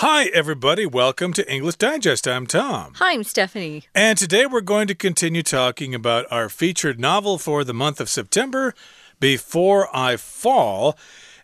[0.00, 0.86] Hi, everybody.
[0.86, 2.28] Welcome to English Digest.
[2.28, 2.92] I'm Tom.
[2.98, 3.82] Hi, I'm Stephanie.
[3.96, 8.08] And today we're going to continue talking about our featured novel for the month of
[8.08, 8.76] September,
[9.18, 10.96] Before I Fall.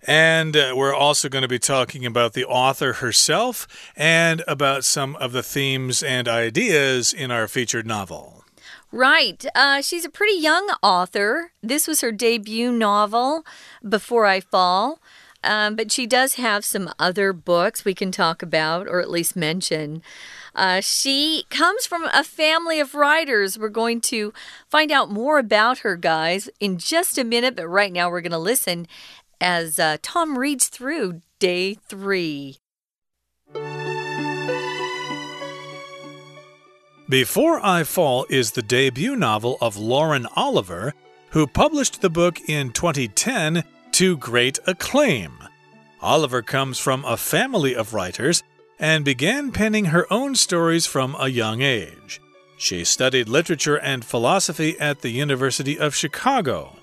[0.07, 5.17] And uh, we're also going to be talking about the author herself and about some
[5.17, 8.45] of the themes and ideas in our featured novel.
[8.93, 9.45] Right.
[9.57, 11.51] Uh, she's a pretty young author.
[11.61, 13.45] This was her debut novel,
[13.83, 15.01] Before I Fall.
[15.45, 19.37] Um, but she does have some other books we can talk about, or at least
[19.37, 20.03] mention.
[20.55, 23.59] Uh, she comes from a family of writers.
[23.59, 24.33] We're going to
[24.69, 27.57] find out more about her, guys, in just a minute.
[27.57, 28.87] But right now, we're going to listen
[29.41, 32.59] as uh, Tom reads through day three.
[37.09, 40.95] Before I Fall is the debut novel of Lauren Oliver,
[41.31, 43.63] who published the book in 2010
[43.95, 45.39] to great acclaim.
[46.01, 48.43] Oliver comes from a family of writers
[48.81, 52.21] and began penning her own stories from a young age.
[52.59, 56.77] She studied literature and philosophy at the University of Chicago.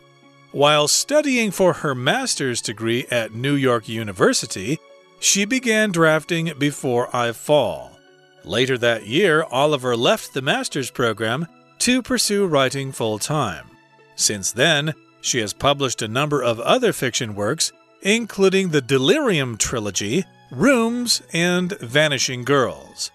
[0.54, 4.80] While studying for her master's degree at New York University,
[5.20, 8.00] she began drafting Before I Fall.
[8.46, 11.46] Later that year, Oliver left the master's program
[11.80, 13.68] to pursue writing full time.
[14.16, 20.26] Since then, she has published a number of other fiction works, including the Delirium trilogy,
[20.52, 23.12] Rooms, and Vanishing Girls.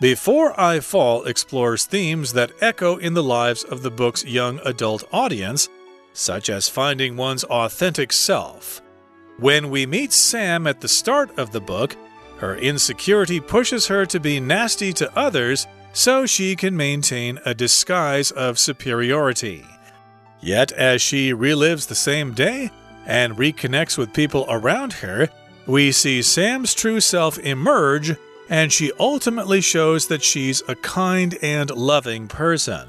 [0.00, 5.04] Before I Fall explores themes that echo in the lives of the book's young adult
[5.10, 5.68] audience,
[6.12, 8.82] such as finding one's authentic self.
[9.38, 11.96] When we meet Sam at the start of the book,
[12.38, 18.30] her insecurity pushes her to be nasty to others so she can maintain a disguise
[18.30, 19.64] of superiority.
[20.40, 22.70] Yet, as she relives the same day
[23.06, 25.28] and reconnects with people around her,
[25.66, 28.14] we see Sam's true self emerge,
[28.48, 32.88] and she ultimately shows that she's a kind and loving person.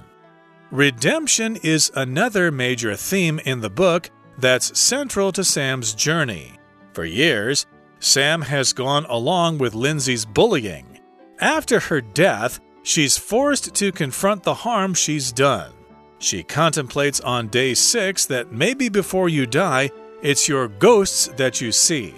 [0.69, 6.59] Redemption is another major theme in the book that's central to Sam's journey.
[6.93, 7.65] For years,
[7.99, 10.99] Sam has gone along with Lindsay's bullying.
[11.39, 15.73] After her death, she's forced to confront the harm she's done.
[16.19, 19.91] She contemplates on day six that maybe before you die,
[20.21, 22.13] it's your ghosts that you see.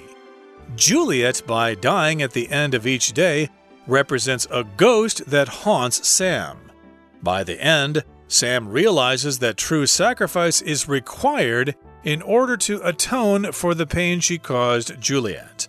[0.76, 3.50] Juliet, by dying at the end of each day,
[3.88, 6.58] represents a ghost that haunts Sam.
[7.22, 13.74] By the end, Sam realizes that true sacrifice is required in order to atone for
[13.74, 15.68] the pain she caused Juliet.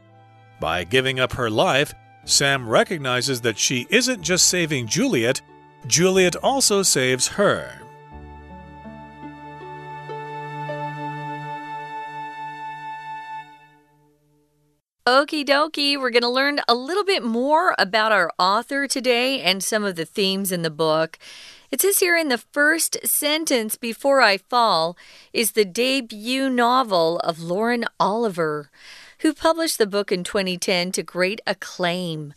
[0.60, 5.41] By giving up her life, Sam recognizes that she isn't just saving Juliet,
[5.86, 7.79] Juliet also saves her.
[15.10, 19.60] Okie dokie, we're going to learn a little bit more about our author today and
[19.60, 21.19] some of the themes in the book.
[21.72, 24.97] It says here in the first sentence, Before I Fall,
[25.32, 28.71] is the debut novel of Lauren Oliver,
[29.19, 32.32] who published the book in 2010 to great acclaim.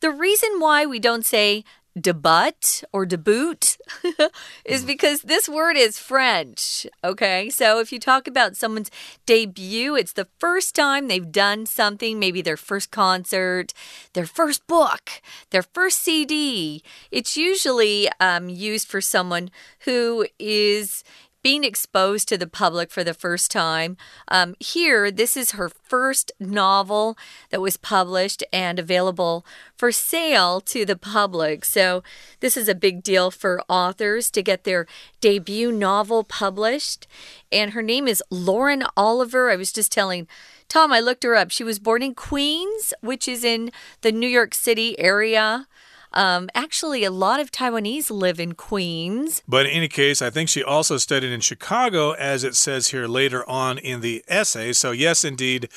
[0.00, 1.64] The reason why we don't say
[1.98, 3.56] debut or debut
[4.64, 4.86] is mm.
[4.86, 6.86] because this word is French.
[7.02, 8.90] Okay, so if you talk about someone's
[9.24, 13.72] debut, it's the first time they've done something, maybe their first concert,
[14.12, 15.10] their first book,
[15.50, 16.82] their first CD.
[17.10, 21.02] It's usually um, used for someone who is
[21.46, 23.96] being exposed to the public for the first time.
[24.26, 27.16] Um, here, this is her first novel
[27.50, 29.46] that was published and available
[29.76, 31.64] for sale to the public.
[31.64, 32.02] So,
[32.40, 34.88] this is a big deal for authors to get their
[35.20, 37.06] debut novel published.
[37.52, 39.48] And her name is Lauren Oliver.
[39.48, 40.26] I was just telling
[40.66, 41.52] Tom, I looked her up.
[41.52, 43.70] She was born in Queens, which is in
[44.00, 45.68] the New York City area.
[46.16, 49.42] Um, actually, a lot of Taiwanese live in Queens.
[49.46, 53.06] But in any case, I think she also studied in Chicago, as it says here
[53.06, 54.72] later on in the essay.
[54.72, 55.68] So, yes, indeed,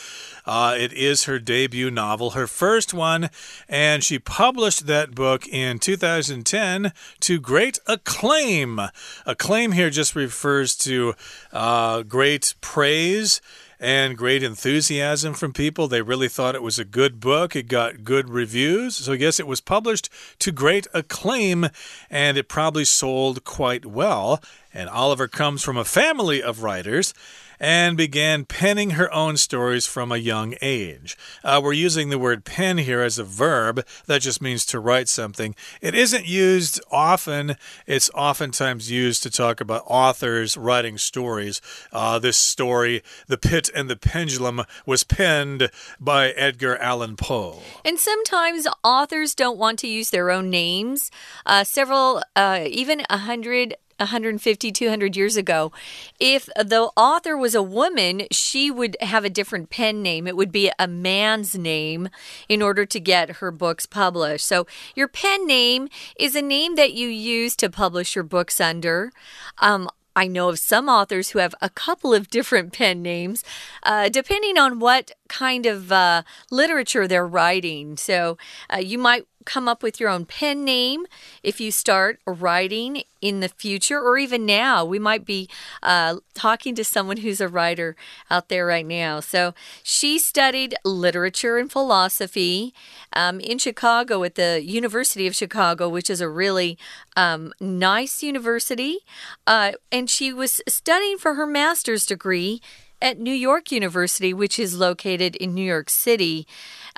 [0.46, 3.30] uh, it is her debut novel, her first one,
[3.68, 8.80] and she published that book in 2010 to great acclaim.
[9.26, 11.16] Acclaim here just refers to
[11.52, 13.42] uh, great praise
[13.80, 15.88] and great enthusiasm from people.
[15.88, 17.56] They really thought it was a good book.
[17.56, 18.96] It got good reviews.
[18.96, 20.10] So, yes, it was published
[20.40, 21.70] to great acclaim
[22.10, 24.42] and it probably sold quite well.
[24.74, 27.14] And Oliver comes from a family of writers.
[27.60, 31.18] And began penning her own stories from a young age.
[31.44, 33.86] Uh, we're using the word pen here as a verb.
[34.06, 35.56] That just means to write something.
[35.82, 41.62] It isn't used often, it's oftentimes used to talk about authors writing stories.
[41.92, 45.70] Uh, this story, The Pit and the Pendulum, was penned
[46.00, 47.60] by Edgar Allan Poe.
[47.84, 51.12] And sometimes authors don't want to use their own names.
[51.46, 55.72] Uh, several, uh, even a hundred 150, 200 years ago,
[56.20, 60.28] if the author was a woman, she would have a different pen name.
[60.28, 62.10] It would be a man's name
[62.48, 64.46] in order to get her books published.
[64.46, 64.66] So,
[64.96, 69.12] your pen name is a name that you use to publish your books under.
[69.60, 73.42] Um, I know of some authors who have a couple of different pen names,
[73.84, 77.96] uh, depending on what kind of uh, literature they're writing.
[77.96, 78.38] So
[78.74, 81.06] uh, you might come up with your own pen name
[81.44, 84.86] if you start writing in the future or even now.
[84.86, 85.50] We might be
[85.84, 87.96] uh, talking to someone who's a writer
[88.30, 89.20] out there right now.
[89.20, 89.54] So
[89.84, 92.74] she studied literature and philosophy
[93.14, 96.78] um, in Chicago at the University of Chicago, which is a really
[97.16, 99.00] um, nice university.
[99.46, 102.62] Uh, and she was studying for her master's degree
[103.02, 106.46] at New York University, which is located in New York City,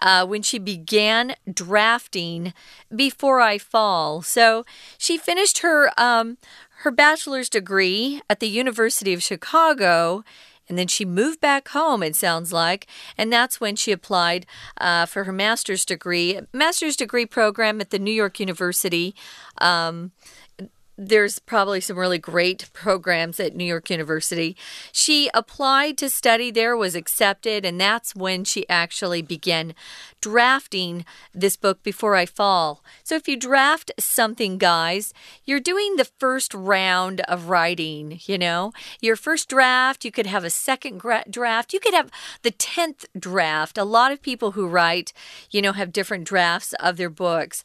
[0.02, 2.54] uh, when she began drafting
[2.94, 4.22] Before I Fall.
[4.22, 4.66] So
[4.98, 6.38] she finished her um,
[6.82, 10.24] her bachelor's degree at the University of Chicago.
[10.70, 12.88] And then she moved back home, it sounds like.
[13.18, 14.46] And that's when she applied
[14.80, 19.14] uh, for her master's degree, master's degree program at the New York University.
[19.58, 20.14] Um,
[21.04, 24.56] there's probably some really great programs at New York University.
[24.92, 29.74] She applied to study there, was accepted, and that's when she actually began
[30.22, 31.04] drafting
[31.34, 32.84] this book before I fall.
[33.04, 35.12] So if you draft something, guys,
[35.44, 38.72] you're doing the first round of writing, you know?
[39.02, 42.12] Your first draft, you could have a second draft, you could have
[42.44, 43.80] the 10th draft.
[43.80, 45.14] A lot of people who write,
[45.50, 47.64] you know, have different drafts of their books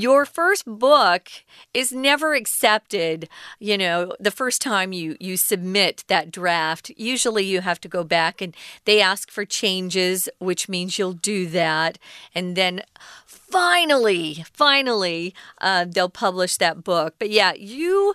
[0.00, 1.28] your first book
[1.72, 7.60] is never accepted you know the first time you you submit that draft usually you
[7.60, 8.54] have to go back and
[8.84, 11.98] they ask for changes which means you'll do that
[12.34, 12.82] and then
[13.26, 18.14] finally finally uh, they'll publish that book but yeah you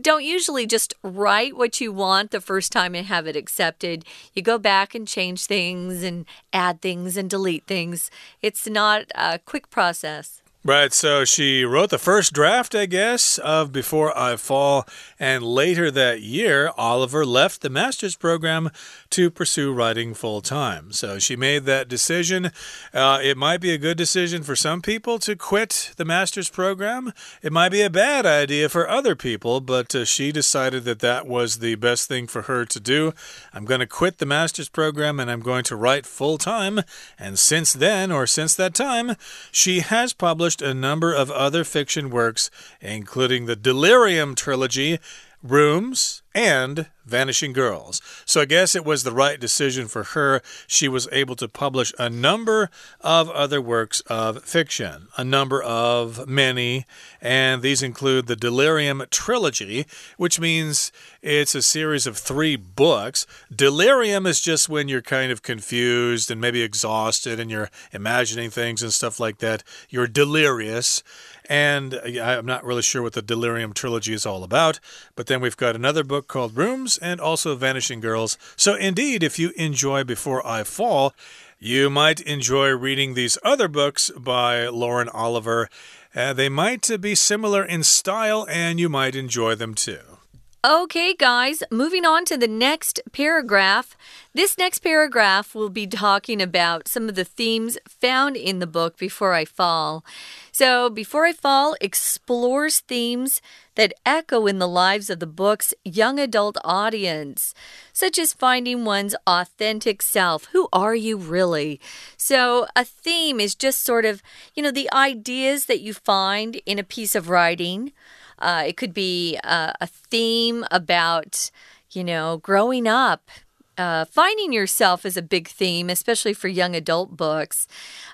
[0.00, 4.04] don't usually just write what you want the first time and have it accepted.
[4.34, 8.10] You go back and change things and add things and delete things.
[8.40, 10.42] It's not a quick process.
[10.62, 14.86] Right, so she wrote the first draft, I guess, of Before I Fall,
[15.18, 18.70] and later that year, Oliver left the master's program
[19.08, 20.92] to pursue writing full time.
[20.92, 22.50] So she made that decision.
[22.92, 27.14] Uh, it might be a good decision for some people to quit the master's program,
[27.40, 31.26] it might be a bad idea for other people, but uh, she decided that that
[31.26, 33.14] was the best thing for her to do.
[33.54, 36.80] I'm going to quit the master's program and I'm going to write full time.
[37.18, 39.16] And since then, or since that time,
[39.50, 42.50] she has published published a number of other fiction works,
[42.80, 44.98] including the Delirium trilogy,
[45.42, 48.00] Rooms, and Vanishing Girls.
[48.24, 50.42] So I guess it was the right decision for her.
[50.66, 52.70] She was able to publish a number
[53.00, 56.86] of other works of fiction, a number of many,
[57.20, 59.86] and these include the Delirium Trilogy,
[60.18, 63.26] which means it's a series of three books.
[63.54, 68.82] Delirium is just when you're kind of confused and maybe exhausted and you're imagining things
[68.82, 69.64] and stuff like that.
[69.88, 71.02] You're delirious.
[71.50, 74.78] And I'm not really sure what the Delirium trilogy is all about.
[75.16, 78.38] But then we've got another book called Rooms and also Vanishing Girls.
[78.54, 81.12] So, indeed, if you enjoy Before I Fall,
[81.58, 85.68] you might enjoy reading these other books by Lauren Oliver.
[86.14, 90.19] Uh, they might be similar in style, and you might enjoy them too.
[90.62, 93.96] Okay, guys, moving on to the next paragraph.
[94.34, 98.98] This next paragraph will be talking about some of the themes found in the book
[98.98, 100.04] Before I Fall.
[100.52, 103.40] So, Before I Fall explores themes
[103.74, 107.54] that echo in the lives of the book's young adult audience,
[107.94, 110.44] such as finding one's authentic self.
[110.52, 111.80] Who are you really?
[112.18, 114.22] So, a theme is just sort of,
[114.54, 117.92] you know, the ideas that you find in a piece of writing.
[118.40, 121.50] Uh, it could be uh, a theme about,
[121.92, 123.30] you know, growing up.
[123.78, 127.66] Uh, finding yourself is a big theme, especially for young adult books.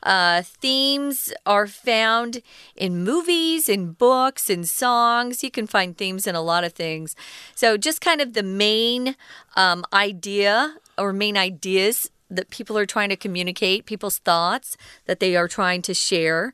[0.02, 2.40] Uh, themes are found
[2.76, 5.42] in movies, in books, in songs.
[5.42, 7.16] You can find themes in a lot of things.
[7.56, 9.16] So, just kind of the main
[9.56, 15.36] um, idea or main ideas that people are trying to communicate, people's thoughts that they
[15.36, 16.52] are trying to share.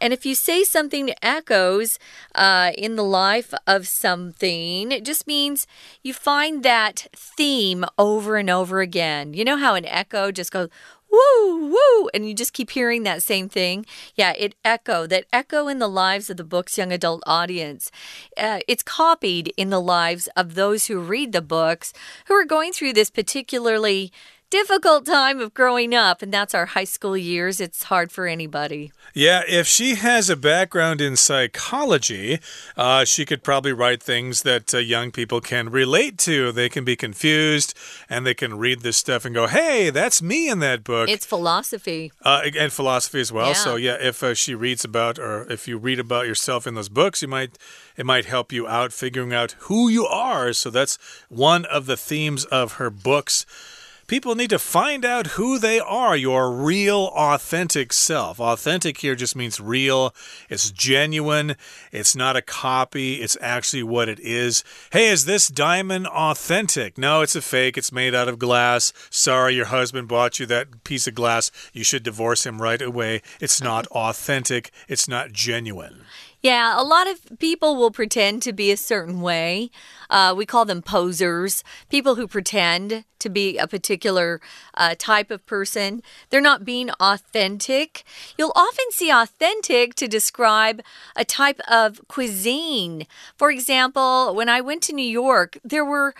[0.00, 1.98] And if you say something echoes
[2.34, 5.66] uh, in the life of something, it just means
[6.02, 9.34] you find that theme over and over again.
[9.34, 10.68] You know how an echo just goes,
[11.14, 13.86] woo, woo, and you just keep hearing that same thing.
[14.14, 17.90] Yeah, it echo, that echo in the lives of the book's young adult audience.
[18.36, 21.92] Uh, it's copied in the lives of those who read the books
[22.26, 24.12] who are going through this particularly
[24.54, 27.60] difficult time of growing up, and that's our high school years.
[27.60, 28.92] It's hard for anybody.
[29.12, 32.38] Yeah, if she has a background in psychology,
[32.76, 36.52] uh, she could probably write things that uh, young people can relate to.
[36.52, 37.74] They can be confused
[38.08, 41.08] and they can read this stuff and go, hey, that's me in that book.
[41.08, 42.12] It's philosophy.
[42.22, 43.48] Uh, and philosophy as well.
[43.48, 43.54] Yeah.
[43.54, 46.88] So, yeah, if uh, she reads about or if you read about yourself in those
[46.88, 47.58] books, you might
[47.96, 50.52] it might help you out figuring out who you are.
[50.52, 50.96] So, that's
[51.28, 53.46] one of the themes of her books.
[54.06, 58.38] People need to find out who they are, your real, authentic self.
[58.38, 60.14] Authentic here just means real,
[60.50, 61.56] it's genuine,
[61.90, 64.62] it's not a copy, it's actually what it is.
[64.92, 66.98] Hey, is this diamond authentic?
[66.98, 68.92] No, it's a fake, it's made out of glass.
[69.08, 71.50] Sorry, your husband bought you that piece of glass.
[71.72, 73.22] You should divorce him right away.
[73.40, 76.02] It's not authentic, it's not genuine.
[76.44, 79.70] Yeah, a lot of people will pretend to be a certain way.
[80.10, 84.42] Uh, we call them posers, people who pretend to be a particular
[84.74, 86.02] uh, type of person.
[86.28, 88.04] They're not being authentic.
[88.36, 90.82] You'll often see authentic to describe
[91.16, 93.06] a type of cuisine.
[93.38, 96.14] For example, when I went to New York, there were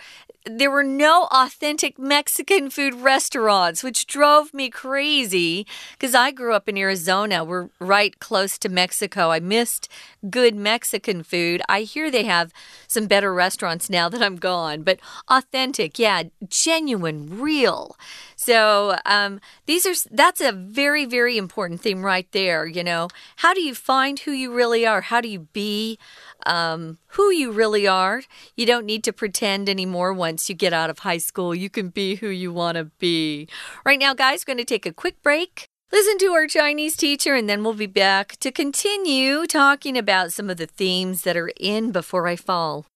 [0.45, 6.69] there were no authentic Mexican food restaurants, which drove me crazy because I grew up
[6.69, 7.43] in Arizona.
[7.43, 9.31] We're right close to Mexico.
[9.31, 9.89] I missed
[10.29, 11.61] good Mexican food.
[11.67, 12.51] I hear they have
[12.87, 14.99] some better restaurants now that I'm gone, but
[15.29, 17.97] authentic, yeah, genuine, real.
[18.35, 22.67] So um, these are that's a very very important theme right there.
[22.67, 25.01] You know, how do you find who you really are?
[25.01, 25.97] How do you be
[26.46, 28.22] um, who you really are?
[28.56, 30.12] You don't need to pretend anymore.
[30.12, 33.48] Once you get out of high school, you can be who you want to be.
[33.84, 35.66] Right now, guys, going to take a quick break.
[35.92, 40.48] Listen to our Chinese teacher, and then we'll be back to continue talking about some
[40.48, 42.86] of the themes that are in Before I Fall.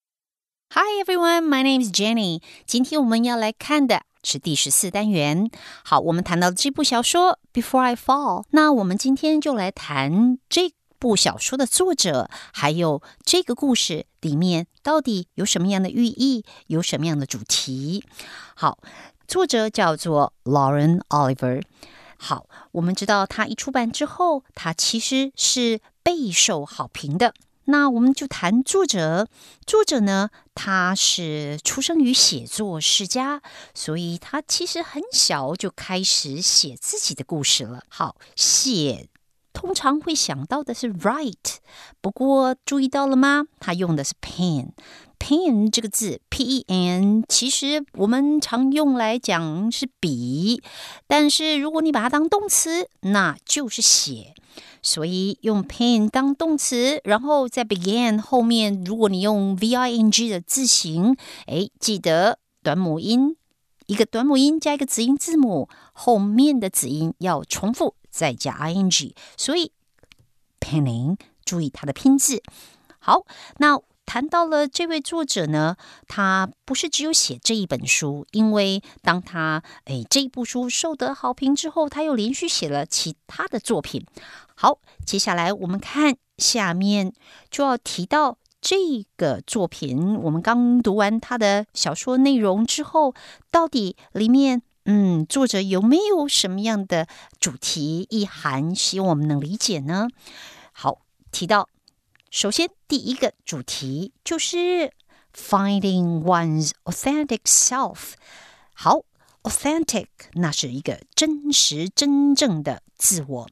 [0.72, 2.40] Hi everyone, my name is Jenny.
[2.66, 5.50] 今天我们要来看的是第十四单元。
[5.84, 18.03] 好，我们谈到这部小说《Before I Fall》，那我们今天就来谈这 部小说的作者，还有这个故事里面到底有什么样的寓意，有什么样的主题。
[18.55, 18.77] 好，
[19.27, 21.63] 作者叫做 Lauren Oliver。
[22.17, 27.33] 好，我们知道他一出版之后，他其实是备受好评的。
[27.65, 29.27] 那我们就谈作者。
[29.65, 33.41] 作者呢，他是出生于写作世家，
[33.75, 37.83] 所以他其实很小就开始写自己的故事了。
[37.87, 39.07] 好，写
[39.53, 41.57] 通常会想到的是 write，
[42.01, 43.45] 不过注意到了吗？
[43.59, 44.69] 他用的是 pen。
[45.19, 50.63] pen 这个字，p e n，其实我们常用来讲是笔，
[51.07, 54.33] 但是如果你把它当动词，那就是写。
[54.81, 63.35] 所以用 pen 当动词，然后在 began 后面，如果你用 v i n g 的字形，哎，记得短母音
[63.87, 69.15] 一个短母音加一个子音字母，后面的子音要重复再加 i n g。
[69.37, 69.71] 所以
[70.59, 72.43] penning，注意它的拼字。
[72.99, 73.25] 好，
[73.59, 73.79] 那。
[74.09, 84.03] 谈到了这位作者呢，他不是只有写这一本书，因为当他诶这一部书受得好评之后，他又连续写了其他的作品。
[84.55, 87.13] 好，接下来我们看下面
[87.51, 88.75] 就要提到这
[89.15, 90.15] 个作品。
[90.15, 93.13] 我们刚读完他的小说内容之后，
[93.51, 97.07] 到底里面嗯作者有没有什么样的
[97.39, 100.07] 主题意涵，希望我们能理解呢？
[100.71, 101.69] 好，提到。
[102.31, 104.91] 首先，第一个主题就是
[105.31, 108.13] finding one's authentic self。
[108.73, 109.01] 好
[109.43, 113.49] ，authentic 那是一个真实、真正的自我。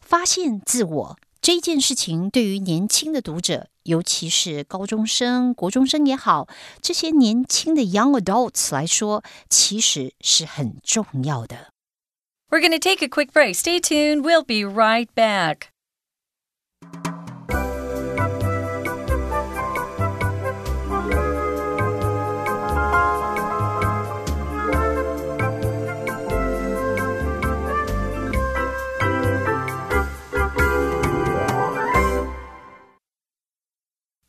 [0.00, 6.47] 发现自我这件事情，对于年轻的读者，尤其是高中生、国中生也好，
[6.81, 11.71] 这些年轻的 young adults 来说，其实是很重要的。
[12.49, 13.55] We're going to take a quick break.
[13.55, 14.21] Stay tuned.
[14.21, 15.69] We'll be right back.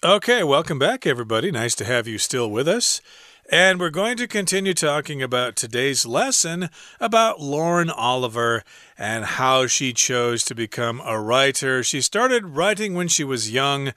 [0.01, 1.51] Okay, welcome back, everybody.
[1.51, 3.01] Nice to have you still with us.
[3.51, 6.69] And we're going to continue talking about today's lesson
[7.01, 8.63] about Lauren Oliver
[8.97, 11.83] and how she chose to become a writer.
[11.83, 13.91] She started writing when she was young.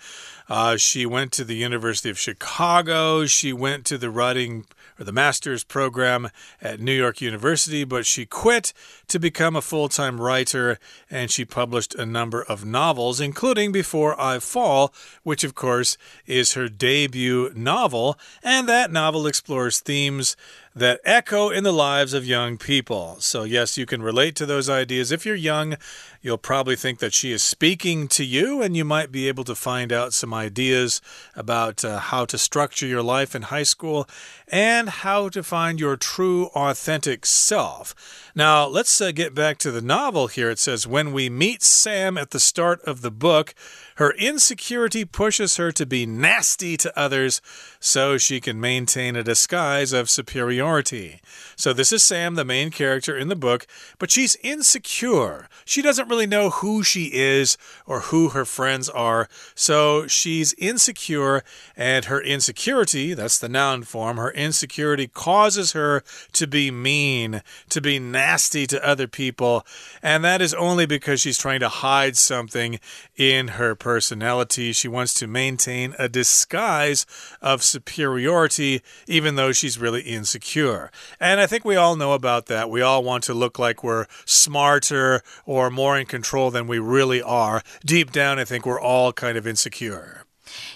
[0.49, 3.25] Uh, she went to the University of Chicago.
[3.27, 4.65] She went to the writing
[4.99, 6.31] or the master's program
[6.61, 8.73] at New York University, but she quit
[9.09, 10.79] to become a full time writer
[11.11, 15.97] and she published a number of novels, including Before I Fall, which, of course,
[16.27, 18.19] is her debut novel.
[18.43, 20.37] And that novel explores themes
[20.75, 23.17] that echo in the lives of young people.
[23.19, 25.13] So, yes, you can relate to those ideas.
[25.13, 25.77] If you're young,
[26.23, 29.55] you'll probably think that she is speaking to you, and you might be able to
[29.55, 31.03] find out some ideas
[31.37, 34.09] about uh, how to structure your life in high school
[34.49, 38.31] and how to find your true, authentic self.
[38.35, 40.49] Now, let's uh, get back to the novel here.
[40.49, 43.55] It says, When we meet Sam at the start of the book,
[43.97, 47.41] her insecurity pushes her to be nasty to others
[47.81, 51.21] so she can maintain a disguise of superiority.
[51.57, 53.67] So, this is Sam, the main character in the book,
[53.99, 55.49] but she's insecure.
[55.65, 57.57] She doesn't really know who she is
[57.87, 61.43] or who her friends are, so she's insecure,
[61.77, 67.81] and her insecurity that's the noun form her insecurity causes her to be mean, to
[67.81, 69.67] be nasty to other people,
[70.03, 72.79] and that is only because she's trying to hide something
[73.17, 73.92] in her personality.
[74.01, 77.07] She wants to maintain a disguise
[77.41, 80.91] of superiority, even though she's really insecure.
[81.21, 82.71] And I think we all know about that.
[82.71, 87.23] We all want to look like we're smarter or more in control than we really
[87.23, 87.63] are.
[87.85, 90.25] Deep down, I think we're all kind of insecure.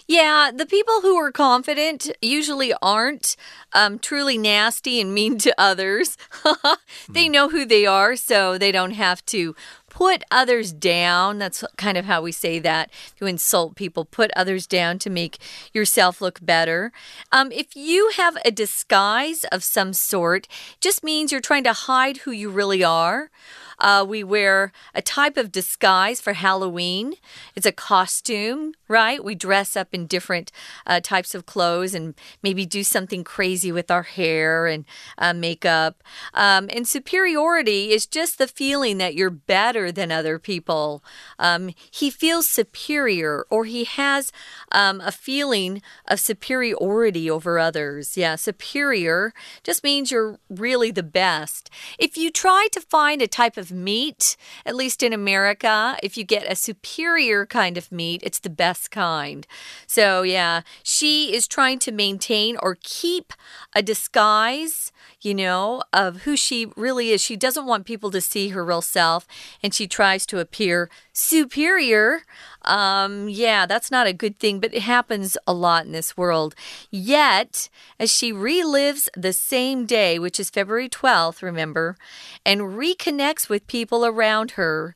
[0.06, 3.36] Yeah, the people who are confident usually aren't
[3.72, 6.16] um, truly nasty and mean to others.
[7.08, 7.32] they hmm.
[7.32, 9.54] know who they are, so they don't have to
[9.96, 11.38] put others down.
[11.38, 12.90] That's kind of how we say that.
[13.18, 15.38] To insult people, put others down to make
[15.72, 16.92] yourself look better.
[17.32, 20.48] Um, if you have a disguise of some sort,
[20.82, 23.30] just means you're trying to hide who you really are.
[23.78, 27.14] Uh, we wear a type of disguise for Halloween.
[27.54, 29.22] It's a costume, right?
[29.22, 30.52] We dress up in different
[30.86, 34.84] uh, types of clothes and maybe do something crazy with our hair and
[35.18, 36.02] uh, makeup.
[36.34, 41.04] Um, and superiority is just the feeling that you're better than other people.
[41.38, 44.32] Um, he feels superior or he has
[44.72, 48.16] um, a feeling of superiority over others.
[48.16, 51.70] Yeah, superior just means you're really the best.
[51.98, 55.96] If you try to find a type of of meat, at least in America.
[56.02, 59.46] If you get a superior kind of meat, it's the best kind.
[59.86, 63.32] So, yeah, she is trying to maintain or keep
[63.74, 67.20] a disguise you know, of who she really is.
[67.20, 69.26] She doesn't want people to see her real self,
[69.62, 72.22] and she tries to appear superior.
[72.62, 76.54] Um, yeah, that's not a good thing, but it happens a lot in this world.
[76.90, 81.96] Yet, as she relives the same day, which is February 12th, remember,
[82.44, 84.94] and reconnects with people around her,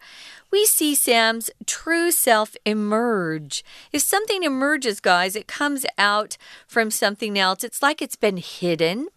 [0.50, 3.64] we see Sam's true self emerge.
[3.92, 7.62] If something emerges, guys, it comes out from something else.
[7.62, 9.08] It's like it's been hidden.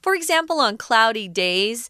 [0.00, 1.88] For example, on cloudy days,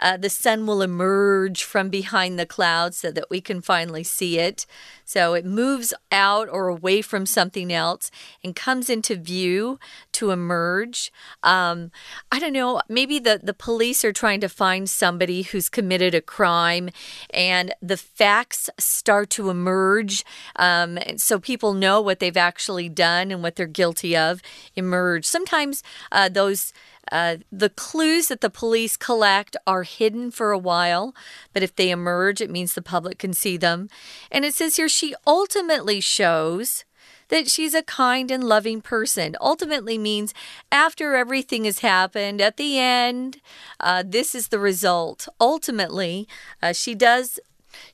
[0.00, 4.38] uh, the sun will emerge from behind the clouds so that we can finally see
[4.38, 4.66] it.
[5.04, 8.10] So it moves out or away from something else
[8.42, 9.78] and comes into view
[10.12, 11.12] to emerge.
[11.42, 11.90] Um,
[12.32, 16.22] I don't know, maybe the, the police are trying to find somebody who's committed a
[16.22, 16.90] crime
[17.30, 20.24] and the facts start to emerge.
[20.56, 24.40] Um, so people know what they've actually done and what they're guilty of
[24.76, 25.26] emerge.
[25.26, 26.72] Sometimes uh, those
[27.10, 31.14] uh, the clues that the police collect are hidden for a while,
[31.52, 33.88] but if they emerge, it means the public can see them.
[34.30, 36.84] And it says here she ultimately shows
[37.28, 39.36] that she's a kind and loving person.
[39.40, 40.34] Ultimately means
[40.70, 43.40] after everything has happened, at the end,
[43.78, 45.28] uh, this is the result.
[45.40, 46.28] Ultimately,
[46.62, 47.40] uh, she does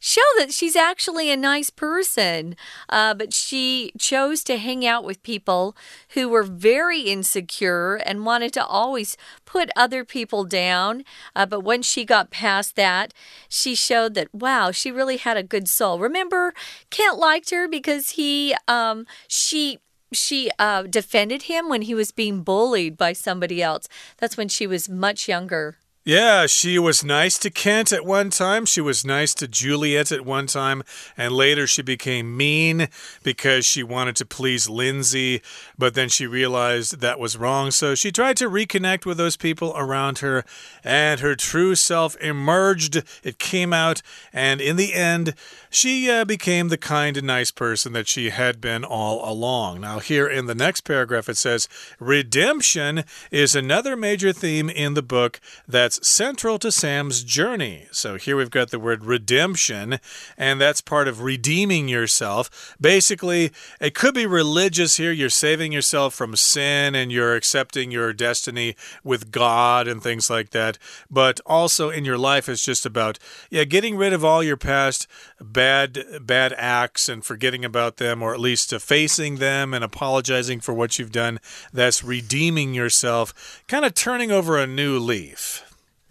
[0.00, 2.56] show that she's actually a nice person.
[2.88, 5.76] Uh, but she chose to hang out with people
[6.10, 11.04] who were very insecure and wanted to always put other people down.
[11.34, 13.12] Uh, but when she got past that,
[13.48, 15.98] she showed that, wow, she really had a good soul.
[15.98, 16.54] Remember,
[16.90, 19.78] Kent liked her because he, um, she,
[20.12, 23.88] she uh, defended him when he was being bullied by somebody else.
[24.18, 25.78] That's when she was much younger.
[26.08, 28.64] Yeah, she was nice to Kent at one time.
[28.64, 30.84] She was nice to Juliet at one time.
[31.16, 32.86] And later she became mean
[33.24, 35.42] because she wanted to please Lindsay.
[35.76, 37.72] But then she realized that was wrong.
[37.72, 40.44] So she tried to reconnect with those people around her.
[40.84, 43.02] And her true self emerged.
[43.24, 44.00] It came out.
[44.32, 45.34] And in the end,
[45.70, 49.80] she uh, became the kind and nice person that she had been all along.
[49.80, 55.02] Now, here in the next paragraph, it says redemption is another major theme in the
[55.02, 57.87] book that's central to Sam's journey.
[57.92, 59.98] So here we've got the word redemption,
[60.37, 62.76] and that's part of redeeming yourself.
[62.80, 65.12] Basically, it could be religious here.
[65.12, 70.50] You're saving yourself from sin and you're accepting your destiny with God and things like
[70.50, 70.78] that.
[71.11, 73.18] But also in your life, it's just about,
[73.50, 75.06] yeah, getting rid of all your past
[75.40, 80.72] bad, bad acts and forgetting about them, or at least facing them and apologizing for
[80.72, 81.40] what you've done.
[81.72, 85.65] That's redeeming yourself, kind of turning over a new leaf.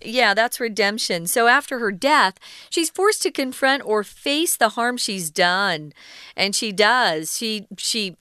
[0.06, 1.28] Yeah, that's redemption.
[1.28, 2.40] So after her death,
[2.70, 5.94] she's forced to confront or face the harm she's done.
[6.36, 7.38] And she does.
[7.38, 8.16] She she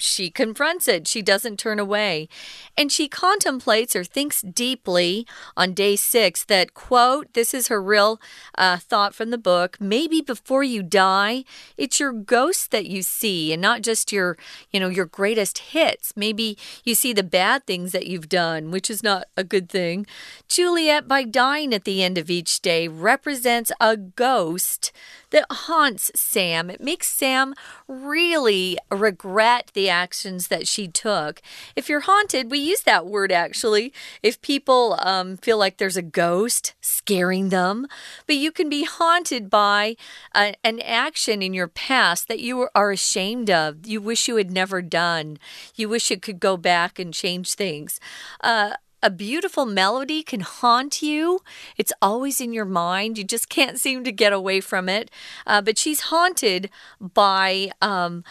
[0.00, 1.06] she confronts it.
[1.06, 2.28] She doesn't turn away.
[2.76, 8.20] And she contemplates or thinks deeply on day six that, quote, this is her real
[8.56, 9.76] uh, thought from the book.
[9.80, 11.44] Maybe before you die,
[11.76, 14.38] it's your ghost that you see and not just your,
[14.70, 16.12] you know, your greatest hits.
[16.16, 20.06] Maybe you see the bad things that you've done, which is not a good thing.
[20.48, 24.92] Juliet, by dying at the end of each day, represents a ghost
[25.30, 26.70] that haunts Sam.
[26.70, 27.54] It makes Sam
[27.86, 31.42] really regret the actions that she took.
[31.76, 33.92] If you're haunted, we use that word actually.
[34.22, 37.86] If people um, feel like there's a ghost scaring them,
[38.26, 39.96] but you can be haunted by
[40.34, 43.86] a, an action in your past that you are ashamed of.
[43.86, 45.38] You wish you had never done.
[45.74, 48.00] You wish it could go back and change things.
[48.40, 51.40] Uh, a beautiful melody can haunt you.
[51.76, 53.16] It's always in your mind.
[53.16, 55.10] You just can't seem to get away from it.
[55.46, 57.72] Uh, but she's haunted by.
[57.80, 58.24] Um,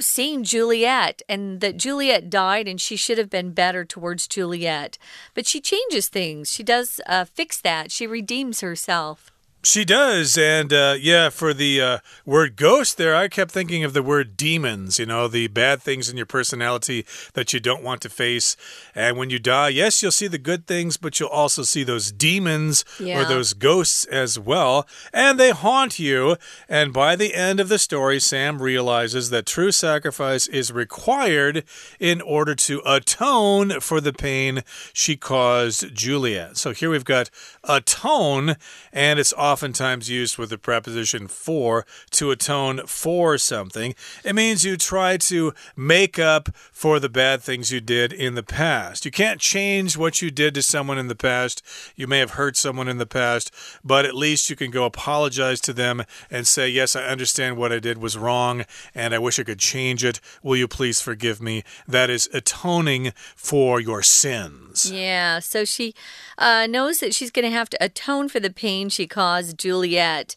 [0.00, 4.98] seeing Juliet and that Juliet died and she should have been better towards Juliet.
[5.34, 6.50] But she changes things.
[6.50, 7.90] She does uh, fix that.
[7.90, 9.31] She redeems herself.
[9.64, 13.92] She does, and uh, yeah, for the uh, word ghost there, I kept thinking of
[13.92, 18.00] the word demons, you know, the bad things in your personality that you don't want
[18.02, 18.56] to face.
[18.92, 22.10] And when you die, yes, you'll see the good things, but you'll also see those
[22.10, 23.20] demons yeah.
[23.20, 26.36] or those ghosts as well, and they haunt you.
[26.68, 31.62] And by the end of the story, Sam realizes that true sacrifice is required
[32.00, 36.56] in order to atone for the pain she caused Juliet.
[36.56, 37.30] So here we've got
[37.62, 38.56] atone,
[38.92, 43.94] and it's oftentimes used with the preposition for to atone for something.
[44.24, 48.42] It means you try to make up for the bad things you did in the
[48.42, 49.04] past.
[49.04, 51.62] You can't change what you did to someone in the past.
[51.94, 53.52] You may have hurt someone in the past,
[53.84, 57.72] but at least you can go apologize to them and say, Yes, I understand what
[57.72, 60.18] I did was wrong, and I wish I could change it.
[60.42, 61.62] Will you please forgive me?
[61.86, 64.90] That is atoning for your sins.
[64.90, 65.94] Yeah, so she
[66.38, 70.36] uh, knows that she's going to have to atone for the pain she caused Juliet.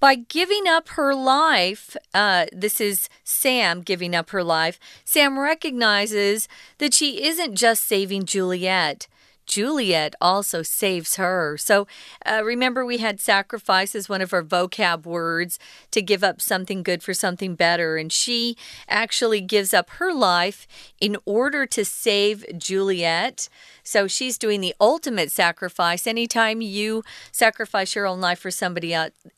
[0.00, 6.48] By giving up her life, uh, this is Sam giving up her life, Sam recognizes
[6.78, 9.06] that she isn't just saving Juliet.
[9.52, 11.58] Juliet also saves her.
[11.58, 11.86] So
[12.24, 15.58] uh, remember, we had sacrifice as one of our vocab words
[15.90, 17.98] to give up something good for something better.
[17.98, 18.56] And she
[18.88, 20.66] actually gives up her life
[21.02, 23.50] in order to save Juliet.
[23.82, 26.06] So she's doing the ultimate sacrifice.
[26.06, 28.94] Anytime you sacrifice your own life for somebody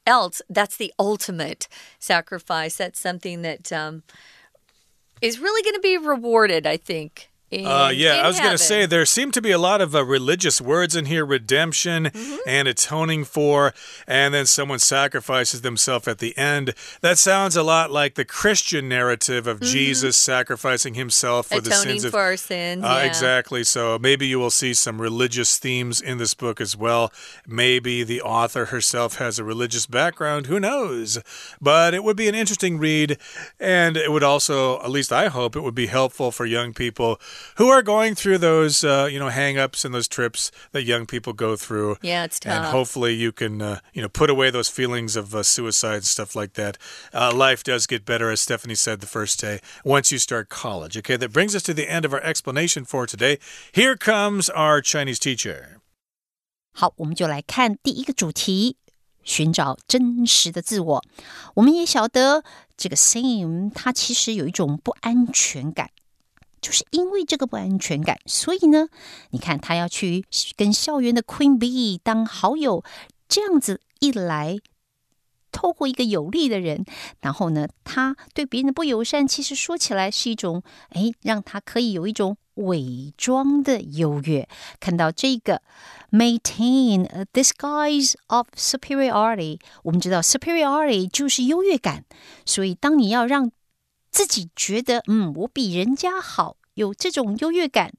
[0.06, 1.66] else, that's the ultimate
[1.98, 2.76] sacrifice.
[2.76, 4.04] That's something that um,
[5.20, 7.30] is really going to be rewarded, I think.
[7.52, 10.04] Uh, yeah, I was going to say there seem to be a lot of uh,
[10.04, 12.38] religious words in here redemption mm -hmm.
[12.46, 13.74] and atoning for,
[14.06, 16.74] and then someone sacrifices themselves at the end.
[17.00, 19.72] That sounds a lot like the Christian narrative of mm -hmm.
[19.72, 22.84] Jesus sacrificing himself for atoning the sins of for our sins.
[22.84, 23.06] Uh, yeah.
[23.06, 23.64] Exactly.
[23.64, 27.12] So maybe you will see some religious themes in this book as well.
[27.46, 30.46] Maybe the author herself has a religious background.
[30.46, 31.18] Who knows?
[31.60, 33.18] But it would be an interesting read,
[33.60, 37.18] and it would also, at least I hope, it would be helpful for young people
[37.57, 41.33] who are going through those, uh, you know, hangups and those trips that young people
[41.33, 41.97] go through.
[42.01, 42.53] Yeah, it's tough.
[42.53, 46.05] And hopefully you can, uh, you know, put away those feelings of uh, suicide and
[46.05, 46.77] stuff like that.
[47.13, 50.97] Uh, life does get better, as Stephanie said the first day, once you start college.
[50.97, 53.39] Okay, that brings us to the end of our explanation for today.
[53.71, 55.79] Here comes our Chinese teacher.
[56.71, 58.77] 好，我们就来看第一个主题。
[59.21, 61.03] 寻找真实的自我，
[61.53, 62.43] 我们也晓得
[62.75, 65.91] 这个 Sam 他其实有一种不安全感，
[66.64, 68.88] 就是因为这个不安全感，所以呢，
[69.32, 70.24] 你看他要去
[70.56, 72.82] 跟校园的 Queen Bee 当好友，
[73.28, 74.56] 这样子一来。
[75.52, 76.86] 透过一个有利的人，
[77.20, 84.48] 然后呢，他对别人的不友善，其实说起来是一种，哎，让他可以有一种伪装的优越。
[84.80, 85.60] 看到这个
[86.10, 92.04] ，maintain a disguise of superiority，我们知道 superiority 就是优越感，
[92.46, 93.52] 所以当你要让
[94.14, 97.92] 自己觉得，嗯，我比人家好，有这种优越感，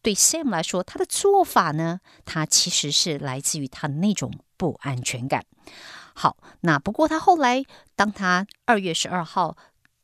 [0.00, 5.44] 对 Sam 来说，他的做法呢，他其实是来自于他那种不安全感。
[6.14, 7.62] 好，那不过他后来，
[7.94, 9.58] 当他二月十二号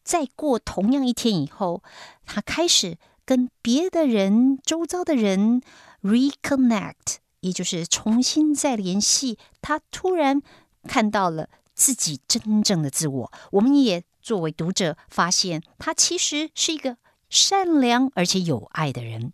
[0.04, 1.82] 再过同样一天以后，
[2.26, 5.62] 他开始跟别的人、周遭的人
[6.02, 9.38] reconnect，也就是重新再联系。
[9.62, 10.42] 他突然
[10.86, 13.32] 看到了自己真正的自我。
[13.52, 16.96] 我们也作为读者发现，他其实是一个
[17.28, 19.32] 善良而且有爱的人。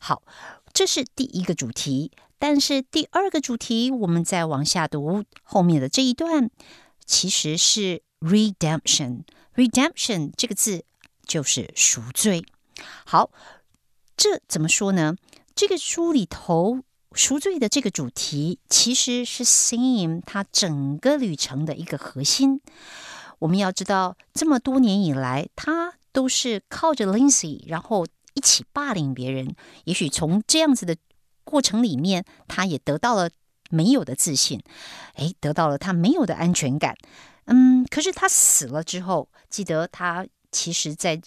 [0.00, 0.22] 好，
[0.72, 2.12] 这是第一个主题。
[2.38, 6.50] 但是第二个主题，我们再往下读后面的这一段，
[7.06, 9.22] 其实是 redemption。
[9.54, 10.84] redemption 这个字
[11.24, 12.44] 就是赎罪。
[13.06, 13.30] 好，
[14.18, 15.16] 这怎么说呢？
[15.54, 22.60] 这个书里头赎罪的这个主题，其实是 Sam 他整个旅程的一个核心。
[23.38, 29.54] 我们要知道，这么多年以来，他都是靠着 Lindsay，然后一起霸凌别人。
[29.84, 30.96] 也许从这样子的。
[31.48, 33.30] 过程里面，他也得到了
[33.70, 34.60] 没有的自信，
[35.14, 36.96] 哎，得到了他没有的安全感。
[37.44, 41.22] 嗯，可是他死了之后，记得他其实在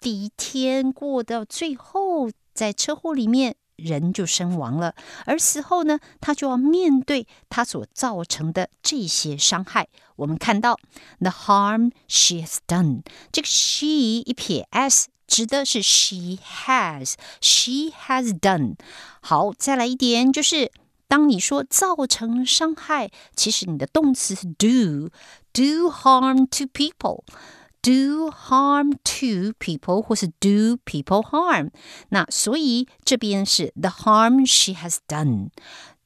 [0.00, 9.88] 第一天过到最后，在车祸里面人就身亡了，而死后呢，他就要面对他所造成的这些伤害。
[10.16, 10.78] 我们看到
[11.20, 13.86] the harm she has done，这个 she
[14.26, 15.08] 一撇 s。
[15.28, 18.76] 指的是 she has，she has done。
[19.20, 20.72] 好，再来一点，就是
[21.06, 27.24] 当你说造成伤害，其实你的动词是 do，do harm to people
[27.80, 31.70] Do harm to people，或是 do people harm。
[32.10, 35.50] 那所以这边是 the harm she has done，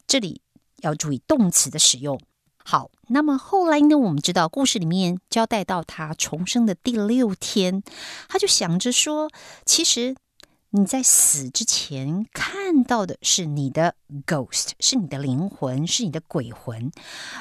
[0.07, 0.43] 这里
[0.83, 2.21] 要注意动词的使用。
[2.65, 3.97] 好，那么后来呢？
[3.97, 7.83] 我们知道故事里面交代到他重生的第六天，
[8.29, 9.29] 他就想着说，
[9.65, 10.15] 其实
[10.75, 13.95] 你在死之前看到的是你的
[14.27, 16.91] ghost，是你的灵魂，是你的鬼魂。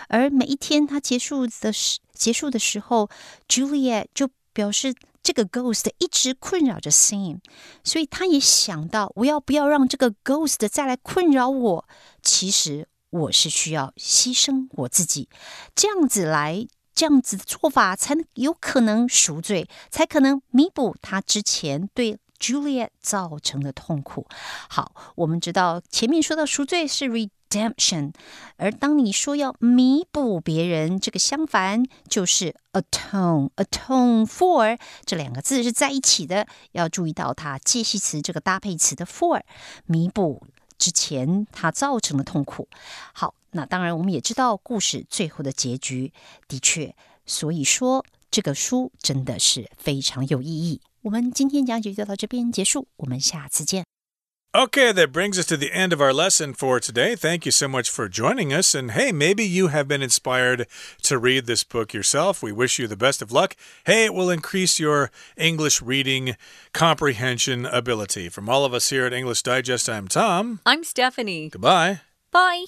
[0.09, 3.09] 而每一天他结束的时结束的时候
[3.47, 7.39] ，Juliet 就表示这个 ghost 一直困扰着 Sam，
[7.83, 11.85] 所以他也想到，我要不要让这个 ghost 再来困扰我？
[12.21, 12.87] 其实。
[13.11, 15.27] 我是需要牺牲我自己，
[15.75, 16.65] 这样子来，
[16.95, 24.25] 这样子的做法才能有可能赎罪，才可能弥补他之前对 Juliet 造成的痛苦。
[24.67, 28.11] 好，我们知道前面说到赎罪是 redemption，
[28.57, 39.43] 而当你说要弥补别人，这个相反就是 atone，atone for 这两个字是在一起的，要注意到它介系词这个搭配词的 for，
[39.85, 40.47] 弥补。
[40.79, 42.67] 之前他造成的痛苦。
[43.13, 46.11] 好，那当然我们也知道故事最后的结局
[46.47, 50.81] 的确，所以说这个书真的是非常有意义。
[51.02, 53.84] 我们今天讲解就到这边结束，我们下次见。
[54.52, 57.14] Okay, that brings us to the end of our lesson for today.
[57.14, 58.74] Thank you so much for joining us.
[58.74, 60.66] And hey, maybe you have been inspired
[61.02, 62.42] to read this book yourself.
[62.42, 63.54] We wish you the best of luck.
[63.84, 66.36] Hey, it will increase your English reading
[66.72, 68.30] comprehension ability.
[68.30, 70.60] From all of us here at English Digest, I'm Tom.
[70.64, 71.50] I'm Stephanie.
[71.50, 72.00] Goodbye.
[72.32, 72.64] Bye.